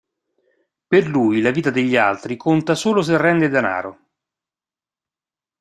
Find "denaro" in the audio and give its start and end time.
3.49-3.99